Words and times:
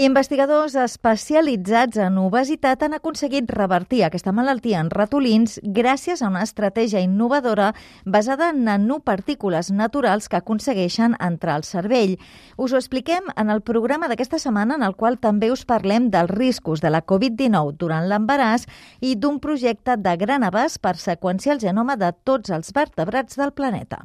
Investigadors 0.00 0.78
especialitzats 0.80 1.98
en 2.00 2.14
obesitat 2.22 2.80
han 2.86 2.94
aconseguit 2.96 3.50
revertir 3.52 3.98
aquesta 4.06 4.32
malaltia 4.32 4.78
en 4.80 4.88
ratolins 4.88 5.58
gràcies 5.76 6.22
a 6.22 6.30
una 6.32 6.40
estratègia 6.46 7.02
innovadora 7.04 7.74
basada 8.06 8.48
en 8.48 8.62
nanopartícules 8.64 9.68
naturals 9.76 10.30
que 10.32 10.38
aconsegueixen 10.38 11.18
entrar 11.20 11.58
al 11.58 11.66
cervell. 11.68 12.16
Us 12.56 12.72
ho 12.72 12.80
expliquem 12.80 13.28
en 13.36 13.52
el 13.52 13.60
programa 13.60 14.08
d'aquesta 14.08 14.40
setmana 14.40 14.80
en 14.80 14.88
el 14.88 14.96
qual 14.96 15.20
també 15.20 15.52
us 15.52 15.66
parlem 15.68 16.08
dels 16.08 16.32
riscos 16.32 16.80
de 16.80 16.88
la 16.88 17.04
Covid-19 17.04 17.76
durant 17.76 18.08
l'embaràs 18.08 18.64
i 19.04 19.18
d'un 19.20 19.36
projecte 19.36 20.00
de 20.00 20.16
gran 20.16 20.48
abast 20.48 20.80
per 20.80 20.96
seqüenciar 20.96 21.58
el 21.58 21.64
genoma 21.68 22.00
de 22.00 22.14
tots 22.24 22.48
els 22.48 22.72
vertebrats 22.72 23.36
del 23.36 23.52
planeta. 23.52 24.00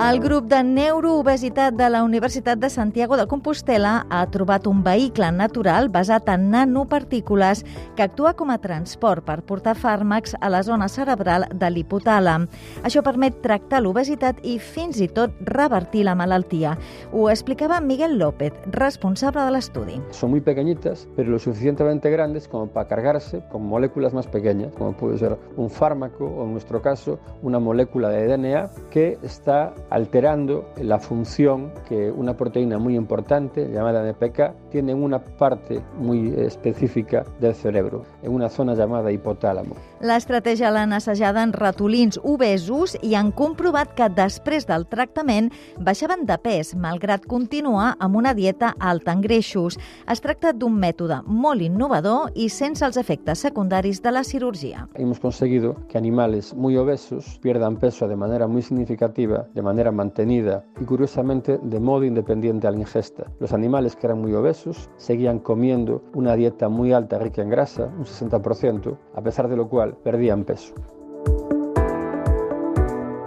El 0.00 0.18
grup 0.18 0.46
de 0.48 0.62
neuroobesitat 0.64 1.74
de 1.76 1.90
la 1.90 1.98
Universitat 2.02 2.56
de 2.58 2.70
Santiago 2.70 3.18
de 3.18 3.26
Compostela 3.28 4.06
ha 4.08 4.22
trobat 4.32 4.64
un 4.66 4.78
vehicle 4.80 5.26
natural 5.36 5.90
basat 5.92 6.30
en 6.32 6.46
nanopartícules 6.54 7.66
que 7.98 8.06
actua 8.06 8.32
com 8.32 8.48
a 8.48 8.56
transport 8.62 9.26
per 9.26 9.42
portar 9.44 9.74
fàrmacs 9.76 10.32
a 10.40 10.48
la 10.48 10.62
zona 10.64 10.88
cerebral 10.88 11.44
de 11.52 11.68
l'hipotàlam. 11.68 12.46
Això 12.80 13.02
permet 13.04 13.42
tractar 13.44 13.82
l'obesitat 13.84 14.40
i 14.40 14.54
fins 14.56 15.02
i 15.04 15.10
tot 15.18 15.36
revertir 15.52 16.06
la 16.08 16.16
malaltia. 16.16 16.78
Ho 17.12 17.28
explicava 17.28 17.82
Miguel 17.84 18.16
López, 18.16 18.56
responsable 18.72 19.44
de 19.44 19.52
l'estudi. 19.52 20.00
Son 20.16 20.30
muy 20.30 20.40
pequeñitas, 20.40 21.06
pero 21.14 21.28
lo 21.28 21.38
suficientemente 21.38 22.08
grandes 22.08 22.48
como 22.48 22.68
para 22.68 22.88
cargarse 22.88 23.44
con 23.52 23.66
moléculas 23.66 24.14
más 24.14 24.26
pequeñas, 24.26 24.72
como 24.78 24.96
puede 24.96 25.18
ser 25.18 25.36
un 25.58 25.68
fármaco 25.68 26.24
o 26.24 26.44
en 26.46 26.52
nuestro 26.52 26.80
caso 26.80 27.18
una 27.42 27.58
molécula 27.58 28.08
de 28.08 28.28
DNA 28.28 28.70
que 28.90 29.18
está 29.22 29.74
alterando 29.90 30.64
la 30.80 30.98
función 30.98 31.72
que 31.88 32.10
una 32.10 32.36
proteína 32.36 32.78
muy 32.78 32.96
importante 32.96 33.68
llamada 33.68 34.02
NPK 34.08 34.70
tiene 34.70 34.92
en 34.92 35.02
una 35.02 35.18
parte 35.18 35.80
muy 35.98 36.32
específica 36.36 37.24
del 37.40 37.54
cerebro, 37.54 38.04
en 38.22 38.32
una 38.32 38.48
zona 38.48 38.74
llamada 38.74 39.12
hipotálamo. 39.12 39.74
L'estratègia 40.00 40.70
l'han 40.72 40.94
assajada 40.96 41.42
en 41.44 41.52
ratolins 41.52 42.18
obesos 42.22 42.96
i 43.02 43.14
han 43.18 43.32
comprovat 43.36 43.92
que 43.98 44.08
després 44.08 44.64
del 44.68 44.86
tractament 44.88 45.50
baixaven 45.76 46.24
de 46.24 46.38
pes, 46.40 46.72
malgrat 46.74 47.26
continuar 47.28 47.96
amb 47.98 48.16
una 48.16 48.32
dieta 48.34 48.72
alta 48.78 49.12
en 49.12 49.20
greixos. 49.20 49.76
Es 50.08 50.22
tracta 50.24 50.54
d'un 50.54 50.78
mètode 50.80 51.20
molt 51.26 51.60
innovador 51.60 52.30
i 52.34 52.48
sense 52.48 52.86
els 52.86 52.96
efectes 52.96 53.42
secundaris 53.44 54.00
de 54.00 54.14
la 54.14 54.24
cirurgia. 54.24 54.86
Hemos 54.94 55.20
conseguido 55.20 55.76
que 55.88 55.98
animales 55.98 56.54
muy 56.54 56.76
obesos 56.76 57.38
pierdan 57.42 57.76
peso 57.76 58.08
de 58.08 58.16
manera 58.16 58.46
muy 58.46 58.62
significativa, 58.62 59.46
de 59.52 59.62
manera 59.62 59.79
mantenida 59.90 60.64
y 60.78 60.84
curiosamente 60.84 61.58
de 61.62 61.80
modo 61.80 62.04
independiente 62.04 62.66
a 62.66 62.70
la 62.70 62.78
ingesta. 62.78 63.24
Los 63.40 63.54
animales 63.54 63.96
que 63.96 64.06
eran 64.06 64.20
muy 64.20 64.34
obesos 64.34 64.90
seguían 64.96 65.38
comiendo 65.38 66.02
una 66.14 66.36
dieta 66.36 66.68
muy 66.68 66.92
alta, 66.92 67.18
rica 67.18 67.40
en 67.40 67.48
grasa, 67.48 67.86
un 67.86 68.04
60%, 68.04 68.98
a 69.14 69.22
pesar 69.22 69.48
de 69.48 69.56
lo 69.56 69.68
cual 69.68 69.96
perdían 70.04 70.44
peso. 70.44 70.74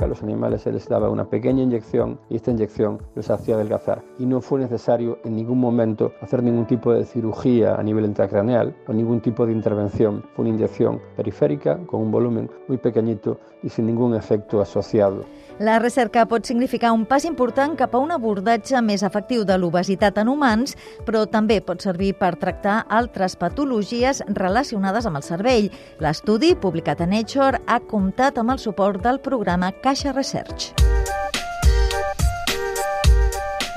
A 0.03 0.07
los 0.07 0.21
animales 0.21 0.63
se 0.63 0.71
les 0.73 0.85
daba 0.89 1.09
una 1.09 1.29
pequeña 1.29 1.63
inyección 1.63 2.19
y 2.29 2.35
esta 2.35 2.51
inyección 2.51 3.01
los 3.15 3.29
hacía 3.29 3.55
adelgazar. 3.55 4.03
Y 4.19 4.25
no 4.25 4.41
fue 4.41 4.59
necesario 4.59 5.17
en 5.23 5.37
ningún 5.37 5.61
momento 5.61 6.11
hacer 6.19 6.43
ningún 6.43 6.67
tipo 6.67 6.91
de 6.91 7.05
cirugía 7.05 7.75
a 7.75 7.83
nivel 7.83 8.03
intracraneal 8.03 8.75
o 8.85 8.91
ningún 8.91 9.21
tipo 9.21 9.45
de 9.45 9.53
intervención. 9.53 10.25
Fue 10.35 10.43
una 10.43 10.55
inyección 10.55 10.99
periférica 11.15 11.77
con 11.87 12.01
un 12.01 12.11
volumen 12.11 12.51
muy 12.67 12.77
pequeñito 12.77 13.39
y 13.63 13.69
sin 13.69 13.87
ningún 13.87 14.13
efecto 14.13 14.61
asociado. 14.61 15.23
La 15.59 15.77
recerca 15.77 16.25
pot 16.25 16.47
significar 16.49 16.91
un 16.91 17.05
pas 17.05 17.25
important 17.29 17.75
cap 17.77 17.93
a 17.93 17.99
un 18.01 18.09
abordatge 18.11 18.79
més 18.81 19.03
efectiu 19.05 19.43
de 19.45 19.53
l'obesitat 19.61 20.17
en 20.17 20.31
humans, 20.31 20.73
però 21.05 21.27
també 21.29 21.59
pot 21.61 21.83
servir 21.85 22.15
per 22.17 22.33
tractar 22.41 22.79
altres 22.89 23.35
patologies 23.37 24.23
relacionades 24.33 25.05
amb 25.05 25.21
el 25.21 25.25
cervell. 25.27 25.69
L'estudi, 26.01 26.55
publicat 26.57 27.05
a 27.05 27.07
Nature, 27.07 27.61
ha 27.67 27.79
comptat 27.85 28.41
amb 28.41 28.55
el 28.55 28.59
suport 28.59 29.03
del 29.05 29.21
programa 29.21 29.69
Caixa 29.93 30.11
Research. 30.11 30.71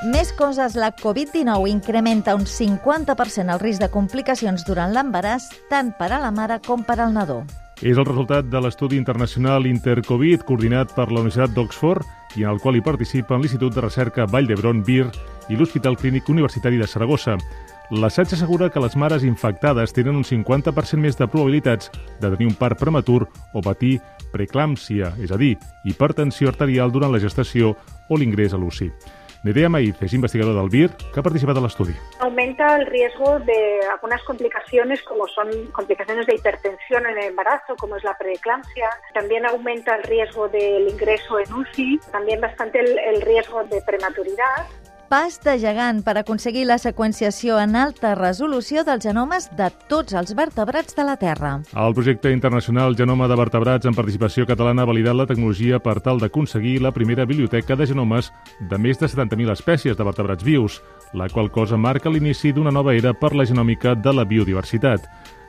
Més 0.09 0.31
coses, 0.33 0.73
la 0.73 0.89
Covid-19 0.97 1.69
incrementa 1.69 2.33
un 2.33 2.47
50% 2.49 3.53
el 3.53 3.61
risc 3.61 3.83
de 3.83 3.91
complicacions 3.93 4.65
durant 4.65 4.95
l'embaràs, 4.95 5.45
tant 5.69 5.91
per 5.99 6.09
a 6.09 6.21
la 6.23 6.31
mare 6.33 6.57
com 6.65 6.81
per 6.87 6.97
al 7.03 7.13
nadó. 7.13 7.43
És 7.85 8.01
el 8.01 8.07
resultat 8.07 8.49
de 8.49 8.63
l'estudi 8.65 8.97
internacional 8.97 9.69
Intercovid 9.69 10.41
coordinat 10.47 10.95
per 10.97 11.11
la 11.11 11.21
Universitat 11.21 11.53
d'Oxford 11.53 12.33
i 12.33 12.47
en 12.47 12.55
el 12.55 12.61
qual 12.63 12.79
hi 12.79 12.85
participen 12.87 13.43
l'Institut 13.43 13.77
de 13.77 13.85
Recerca 13.85 14.25
Vall 14.25 14.49
d'Hebron 14.49 14.81
BIR 14.87 15.11
i 15.53 15.59
l'Hospital 15.59 16.01
Clínic 16.01 16.33
Universitari 16.33 16.81
de 16.81 16.89
Saragossa. 16.89 17.37
L'assaig 17.89 18.33
assegura 18.35 18.67
que 18.67 18.81
les 18.83 18.97
mares 18.99 19.23
infectades 19.23 19.93
tenen 19.95 20.17
un 20.19 20.25
50% 20.27 20.99
més 20.99 21.15
de 21.15 21.27
probabilitats 21.31 21.87
de 22.19 22.31
tenir 22.33 22.49
un 22.49 22.57
part 22.59 22.75
prematur 22.75 23.21
o 23.55 23.61
patir 23.63 23.93
preeclàmpsia, 24.33 25.13
és 25.23 25.31
a 25.31 25.39
dir, 25.39 25.53
hipertensió 25.87 26.51
arterial 26.51 26.91
durant 26.91 27.13
la 27.15 27.21
gestació 27.23 27.77
o 28.09 28.17
l'ingrés 28.19 28.51
a 28.51 28.59
l'UCI. 28.59 28.89
Nerea 29.47 29.69
Maíz 29.69 29.95
es 30.01 30.11
investigador 30.11 30.55
del 30.55 30.67
BIR 30.67 30.91
que 31.13 31.21
ha 31.21 31.23
participado 31.23 31.59
en 31.59 31.63
el 31.63 31.71
estudio. 31.71 31.95
Aumenta 32.19 32.75
el 32.75 32.87
riesgo 32.87 33.39
de 33.39 33.79
algunas 33.89 34.21
complicaciones 34.23 35.01
como 35.03 35.25
son 35.29 35.47
complicaciones 35.71 36.27
de 36.27 36.35
hipertensión 36.35 37.05
en 37.05 37.17
el 37.17 37.23
embarazo, 37.25 37.77
como 37.77 37.95
es 37.95 38.03
la 38.03 38.17
preeclampsia. 38.17 38.89
También 39.13 39.45
aumenta 39.45 39.95
el 39.95 40.03
riesgo 40.03 40.49
del 40.49 40.89
ingreso 40.89 41.39
en 41.39 41.53
UCI, 41.53 41.99
también 42.11 42.41
bastante 42.41 42.81
el, 42.81 42.99
el 42.99 43.21
riesgo 43.21 43.63
de 43.63 43.81
prematuridad. 43.83 44.65
Pas 45.07 45.37
de 45.39 45.53
gegant 45.55 46.01
per 46.03 46.17
aconseguir 46.19 46.65
la 46.67 46.75
seqüenciació 46.83 47.55
en 47.63 47.77
alta 47.79 48.09
resolució 48.19 48.81
dels 48.83 49.05
genomes 49.07 49.45
de 49.55 49.69
tots 49.87 50.11
els 50.19 50.33
vertebrats 50.35 50.97
de 50.97 51.05
la 51.07 51.15
Terra. 51.15 51.53
El 51.71 51.95
projecte 51.95 52.33
internacional 52.35 52.97
Genoma 52.99 53.29
de 53.31 53.37
Vertebrats 53.39 53.87
en 53.87 53.95
participació 53.95 54.43
catalana 54.49 54.83
ha 54.83 54.89
validat 54.89 55.15
la 55.15 55.27
tecnologia 55.29 55.79
per 55.79 56.01
tal 56.03 56.19
d'aconseguir 56.19 56.81
la 56.83 56.91
primera 56.91 57.23
biblioteca 57.23 57.79
de 57.79 57.87
genomes 57.87 58.33
de 58.59 58.81
més 58.83 58.99
de 58.99 59.07
70.000 59.07 59.55
espècies 59.55 59.95
de 59.95 60.09
vertebrats 60.09 60.43
vius, 60.43 60.81
la 61.13 61.29
qual 61.31 61.47
cosa 61.55 61.79
marca 61.79 62.11
l'inici 62.11 62.51
d'una 62.51 62.75
nova 62.75 62.91
era 62.93 63.15
per 63.15 63.31
la 63.31 63.47
genòmica 63.47 63.95
de 63.95 64.11
la 64.11 64.27
biodiversitat. 64.27 65.07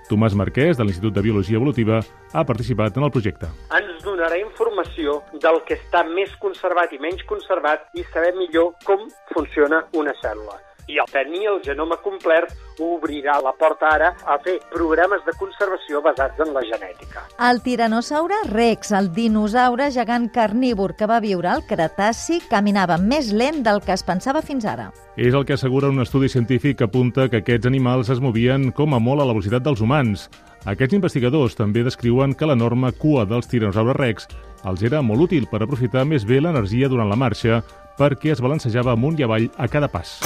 Tomàs 0.09 0.37
Marquès, 0.39 0.79
de 0.79 0.87
l'Institut 0.87 1.15
de 1.17 1.25
Biologia 1.25 1.61
Evolutiva, 1.61 2.01
ha 2.33 2.45
participat 2.49 2.97
en 2.97 3.09
el 3.09 3.13
projecte. 3.15 3.51
Ens 3.77 4.05
donarà 4.05 4.39
informació 4.41 5.21
del 5.43 5.61
que 5.69 5.77
està 5.81 6.05
més 6.09 6.33
conservat 6.43 6.95
i 6.97 7.03
menys 7.03 7.27
conservat 7.29 7.87
i 7.95 8.07
saber 8.13 8.33
millor 8.39 8.73
com 8.89 9.09
funciona 9.35 9.85
una 9.93 10.17
cèl·lula. 10.23 10.68
I 10.89 10.99
al 10.99 11.11
tenir 11.13 11.45
el 11.51 11.61
genoma 11.65 11.99
complet 12.01 12.49
obrirà 12.81 13.39
la 13.45 13.53
porta 13.59 13.91
ara 13.93 14.09
a 14.25 14.39
fer 14.41 14.57
programes 14.73 15.21
de 15.27 15.35
conservació 15.37 16.01
basats 16.05 16.41
en 16.41 16.55
la 16.55 16.63
genètica. 16.65 17.27
El 17.49 17.61
tiranosaure 17.63 18.39
rex, 18.49 18.93
el 18.97 19.11
dinosaure 19.13 19.91
gegant 19.93 20.31
carnívor 20.33 20.95
que 20.97 21.11
va 21.11 21.21
viure 21.21 21.51
al 21.53 21.67
Cretaci, 21.69 22.41
caminava 22.49 22.97
més 22.99 23.33
lent 23.33 23.61
del 23.67 23.83
que 23.85 23.93
es 23.93 24.07
pensava 24.07 24.43
fins 24.43 24.65
ara. 24.65 24.91
És 25.17 25.35
el 25.35 25.45
que 25.45 25.59
assegura 25.59 25.91
un 25.93 26.01
estudi 26.01 26.31
científic 26.33 26.79
que 26.79 26.89
apunta 26.89 27.29
que 27.29 27.43
aquests 27.43 27.69
animals 27.69 28.09
es 28.15 28.23
movien 28.25 28.71
com 28.73 28.95
a 28.95 29.03
molt 29.03 29.21
a 29.21 29.29
la 29.29 29.35
velocitat 29.35 29.67
dels 29.67 29.83
humans. 29.85 30.29
Aquests 30.67 30.97
investigadors 30.97 31.55
també 31.59 31.85
descriuen 31.87 32.35
que 32.35 32.49
l'enorme 32.49 32.91
cua 32.99 33.25
dels 33.29 33.47
tiranosaures 33.51 33.97
rex 33.97 34.29
els 34.67 34.83
era 34.83 35.03
molt 35.03 35.29
útil 35.29 35.47
per 35.51 35.63
aprofitar 35.63 36.05
més 36.05 36.27
bé 36.27 36.41
l'energia 36.43 36.89
durant 36.91 37.09
la 37.09 37.19
marxa 37.19 37.63
perquè 37.99 38.35
es 38.35 38.43
balancejava 38.43 38.95
amunt 38.95 39.19
i 39.19 39.27
avall 39.27 39.49
a 39.57 39.69
cada 39.71 39.89
pas. 39.91 40.19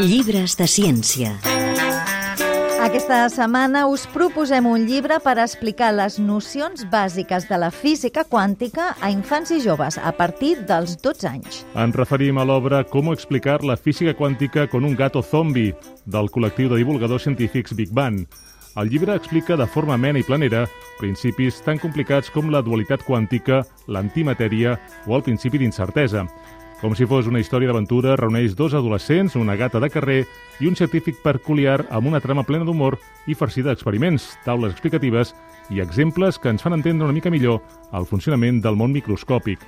Llibres 0.00 0.56
de 0.56 0.66
ciència. 0.66 1.49
Aquesta 2.90 3.28
setmana 3.30 3.84
us 3.86 4.02
proposem 4.10 4.66
un 4.66 4.82
llibre 4.82 5.20
per 5.22 5.36
explicar 5.38 5.92
les 5.94 6.16
nocions 6.18 6.82
bàsiques 6.90 7.44
de 7.46 7.58
la 7.62 7.68
física 7.70 8.24
quàntica 8.26 8.88
a 8.98 9.12
infants 9.14 9.52
i 9.54 9.60
joves 9.62 9.94
a 9.94 10.10
partir 10.18 10.56
dels 10.66 10.96
12 10.98 11.28
anys. 11.30 11.60
Ens 11.78 11.94
referim 11.94 12.42
a 12.42 12.44
l'obra 12.50 12.82
Com 12.82 13.12
explicar 13.12 13.60
la 13.62 13.78
física 13.78 14.16
quàntica 14.18 14.66
con 14.66 14.82
un 14.82 14.98
gato 14.98 15.22
zombi, 15.22 15.68
del 16.02 16.32
col·lectiu 16.34 16.66
de 16.66 16.82
divulgadors 16.82 17.28
científics 17.30 17.78
Big 17.78 17.94
Bang. 17.94 18.26
El 18.74 18.90
llibre 18.90 19.14
explica 19.14 19.54
de 19.54 19.70
forma 19.70 19.94
mena 19.94 20.18
i 20.18 20.26
planera 20.26 20.66
principis 20.98 21.62
tan 21.62 21.78
complicats 21.78 22.34
com 22.34 22.50
la 22.50 22.58
dualitat 22.58 23.06
quàntica, 23.06 23.62
l'antimatèria 23.86 24.74
o 25.06 25.14
el 25.14 25.22
principi 25.22 25.62
d'incertesa. 25.62 26.26
Com 26.80 26.94
si 26.96 27.04
fos 27.04 27.26
una 27.28 27.42
història 27.42 27.68
d'aventura, 27.68 28.14
reuneix 28.16 28.54
dos 28.56 28.72
adolescents, 28.72 29.34
una 29.36 29.52
gata 29.60 29.82
de 29.84 29.90
carrer 29.92 30.20
i 30.64 30.68
un 30.68 30.76
científic 30.78 31.18
peculiar 31.20 31.82
amb 31.92 32.08
una 32.08 32.22
trama 32.24 32.46
plena 32.48 32.64
d'humor 32.64 32.96
i 33.28 33.36
farcida 33.36 33.68
d'experiments, 33.68 34.30
taules 34.46 34.72
explicatives 34.72 35.34
i 35.68 35.82
exemples 35.84 36.40
que 36.40 36.48
ens 36.48 36.64
fan 36.64 36.78
entendre 36.78 37.04
una 37.04 37.16
mica 37.16 37.30
millor 37.30 37.60
el 37.92 38.08
funcionament 38.08 38.62
del 38.64 38.80
món 38.80 38.96
microscòpic. 38.96 39.60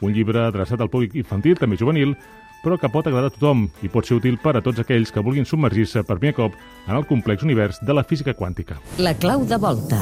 un 0.00 0.14
llibre 0.16 0.40
adreçat 0.40 0.80
al 0.80 0.88
públic 0.88 1.14
infantil, 1.14 1.58
també 1.60 1.76
juvenil, 1.76 2.14
però 2.62 2.78
que 2.80 2.88
pot 2.88 3.06
agradar 3.06 3.28
a 3.28 3.34
tothom 3.34 3.66
i 3.84 3.88
pot 3.88 4.06
ser 4.06 4.16
útil 4.16 4.38
per 4.40 4.56
a 4.56 4.62
tots 4.64 4.80
aquells 4.80 5.12
que 5.12 5.20
vulguin 5.20 5.44
submergir-se 5.44 6.04
per 6.04 6.16
primer 6.18 6.34
cop 6.34 6.56
en 6.86 6.96
el 6.96 7.04
complex 7.04 7.42
univers 7.42 7.80
de 7.84 7.92
la 7.92 8.04
física 8.04 8.32
quàntica. 8.32 8.80
La 8.98 9.12
clau 9.12 9.44
de 9.44 9.60
volta. 9.60 10.00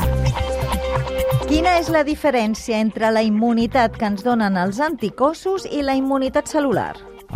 Quina 1.49 1.79
és 1.81 1.87
la 1.89 2.03
diferència 2.05 2.77
entre 2.77 3.09
la 3.09 3.23
immunitat 3.25 3.95
que 3.97 4.05
ens 4.05 4.21
donen 4.21 4.59
els 4.61 4.83
anticossos 4.85 5.63
i 5.73 5.79
la 5.81 5.95
immunitat 5.97 6.51
celular? 6.53 6.91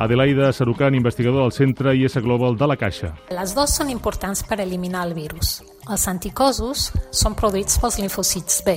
Adelaida 0.04 0.50
Sarucan, 0.52 0.92
investigador 0.94 1.46
del 1.46 1.54
Centre 1.56 1.94
IS 1.96 2.18
Global 2.20 2.58
de 2.60 2.68
la 2.68 2.76
Caixa. 2.76 3.14
Les 3.32 3.54
dues 3.56 3.72
són 3.72 3.88
importants 3.88 4.42
per 4.44 4.58
eliminar 4.60 5.06
el 5.08 5.14
virus. 5.16 5.62
Els 5.88 6.04
anticossos 6.12 6.90
són 7.08 7.38
produïts 7.40 7.80
pels 7.80 7.96
linfocits 8.02 8.60
B 8.66 8.76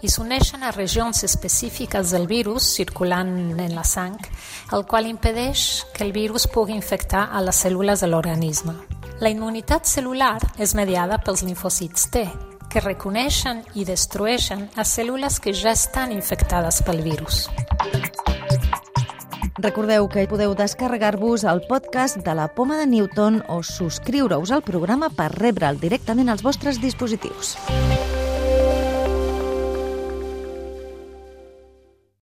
i 0.00 0.08
s'uneixen 0.08 0.64
a 0.64 0.72
regions 0.72 1.20
específiques 1.28 2.16
del 2.16 2.24
virus 2.26 2.64
circulant 2.78 3.60
en 3.60 3.76
la 3.76 3.84
sang, 3.84 4.16
el 4.72 4.86
qual 4.88 5.12
impedeix 5.12 5.84
que 5.92 6.08
el 6.08 6.16
virus 6.16 6.48
pugui 6.48 6.72
infectar 6.72 7.28
a 7.32 7.44
les 7.44 7.60
cèl·lules 7.66 8.00
de 8.00 8.08
l'organisme. 8.08 8.78
La 9.20 9.28
immunitat 9.28 9.84
celular 9.84 10.38
és 10.56 10.72
mediada 10.74 11.20
pels 11.20 11.44
linfocits 11.44 12.08
T, 12.08 12.26
que 12.74 12.82
reconeixen 12.82 13.60
i 13.78 13.84
destrueixen 13.86 14.64
a 14.74 14.82
cèl·lules 14.82 15.38
que 15.38 15.52
ja 15.54 15.70
estan 15.78 16.10
infectades 16.10 16.80
pel 16.82 17.04
virus. 17.06 17.44
Recordeu 19.62 20.08
que 20.10 20.26
podeu 20.28 20.56
descarregar-vos 20.58 21.46
el 21.46 21.62
podcast 21.70 22.18
de 22.26 22.34
la 22.34 22.48
Poma 22.56 22.80
de 22.80 22.88
Newton 22.90 23.44
o 23.46 23.62
subscriure-us 23.62 24.50
al 24.50 24.66
programa 24.66 25.08
per 25.08 25.30
rebre'l 25.38 25.78
directament 25.78 26.34
als 26.34 26.42
vostres 26.42 26.82
dispositius. 26.82 27.54